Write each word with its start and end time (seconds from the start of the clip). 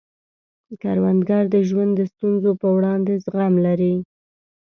کروندګر 0.81 1.43
د 1.53 1.55
ژوند 1.67 1.91
د 1.95 2.01
ستونزو 2.13 2.51
په 2.61 2.67
وړاندې 2.75 3.13
زغم 3.23 3.53
لري 3.65 3.93